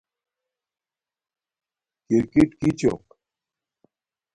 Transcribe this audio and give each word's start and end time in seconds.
کرکِٹ 2.07 2.49
کݵ 2.59 2.71
چݸق؟ 2.79 3.03